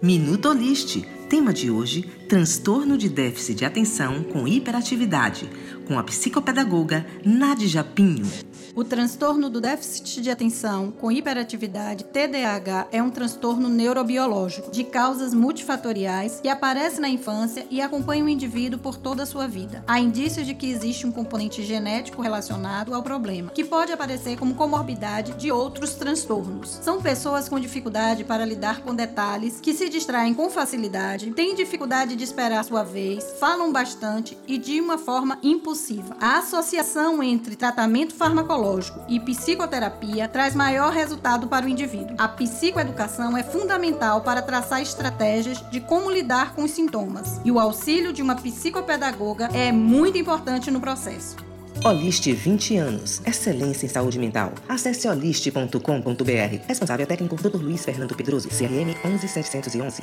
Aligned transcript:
Minuto 0.00 0.50
Olist. 0.50 1.02
Tema 1.28 1.52
de 1.52 1.72
hoje: 1.72 2.02
transtorno 2.28 2.96
de 2.96 3.08
déficit 3.08 3.58
de 3.58 3.64
atenção 3.64 4.22
com 4.22 4.46
hiperatividade, 4.46 5.50
com 5.88 5.98
a 5.98 6.04
psicopedagoga 6.04 7.04
Nádia 7.24 7.82
Pinho. 7.82 8.24
O 8.74 8.84
transtorno 8.84 9.48
do 9.48 9.60
déficit 9.60 10.20
de 10.20 10.30
atenção 10.30 10.90
com 10.90 11.10
hiperatividade, 11.10 12.04
TDAH, 12.04 12.88
é 12.92 13.02
um 13.02 13.10
transtorno 13.10 13.68
neurobiológico 13.68 14.70
de 14.70 14.84
causas 14.84 15.32
multifatoriais 15.32 16.40
que 16.40 16.48
aparece 16.48 17.00
na 17.00 17.08
infância 17.08 17.66
e 17.70 17.80
acompanha 17.80 18.24
o 18.24 18.28
indivíduo 18.28 18.78
por 18.78 18.96
toda 18.96 19.22
a 19.22 19.26
sua 19.26 19.46
vida. 19.46 19.82
Há 19.86 20.00
indícios 20.00 20.46
de 20.46 20.54
que 20.54 20.70
existe 20.70 21.06
um 21.06 21.12
componente 21.12 21.62
genético 21.62 22.22
relacionado 22.22 22.94
ao 22.94 23.02
problema, 23.02 23.50
que 23.50 23.64
pode 23.64 23.92
aparecer 23.92 24.36
como 24.38 24.54
comorbidade 24.54 25.32
de 25.32 25.50
outros 25.50 25.94
transtornos. 25.94 26.78
São 26.82 27.00
pessoas 27.00 27.48
com 27.48 27.58
dificuldade 27.58 28.24
para 28.24 28.44
lidar 28.44 28.80
com 28.82 28.94
detalhes, 28.94 29.60
que 29.60 29.74
se 29.74 29.88
distraem 29.88 30.34
com 30.34 30.50
facilidade, 30.50 31.30
têm 31.32 31.54
dificuldade 31.54 32.16
de 32.16 32.24
esperar 32.24 32.64
sua 32.64 32.82
vez, 32.82 33.24
falam 33.40 33.72
bastante 33.72 34.36
e 34.46 34.58
de 34.58 34.80
uma 34.80 34.98
forma 34.98 35.38
impulsiva. 35.42 36.16
A 36.20 36.38
associação 36.38 37.22
entre 37.22 37.56
tratamento 37.56 38.14
farmacológico 38.14 38.47
psicológico 38.48 39.04
e 39.06 39.20
psicoterapia 39.20 40.26
traz 40.26 40.54
maior 40.54 40.90
resultado 40.90 41.46
para 41.48 41.66
o 41.66 41.68
indivíduo. 41.68 42.16
A 42.16 42.26
psicoeducação 42.26 43.36
é 43.36 43.42
fundamental 43.42 44.22
para 44.22 44.40
traçar 44.40 44.80
estratégias 44.80 45.62
de 45.70 45.80
como 45.80 46.10
lidar 46.10 46.54
com 46.54 46.62
os 46.62 46.70
sintomas, 46.70 47.40
e 47.44 47.52
o 47.52 47.60
auxílio 47.60 48.10
de 48.10 48.22
uma 48.22 48.34
psicopedagoga 48.34 49.50
é 49.52 49.70
muito 49.70 50.16
importante 50.16 50.70
no 50.70 50.80
processo. 50.80 51.36
Oliste 51.84 52.32
20 52.32 52.76
anos. 52.78 53.20
Excelência 53.24 53.84
em 53.84 53.88
saúde 53.88 54.18
mental. 54.18 54.52
Acesse 54.66 55.06
oliste.com.br. 55.06 56.66
Responsável 56.66 57.06
técnico 57.06 57.36
Dr. 57.36 57.62
Luiz 57.62 57.84
Fernando 57.84 58.16
Pedroso, 58.16 58.48
CRM 58.48 58.96
11711. 59.04 60.02